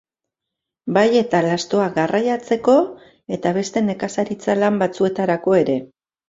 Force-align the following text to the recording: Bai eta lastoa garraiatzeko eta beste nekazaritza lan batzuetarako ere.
Bai 0.95 1.03
eta 1.17 1.41
lastoa 1.47 1.85
garraiatzeko 1.97 2.77
eta 3.37 3.53
beste 3.59 3.85
nekazaritza 3.91 4.57
lan 4.63 4.81
batzuetarako 4.85 5.57
ere. 5.61 5.79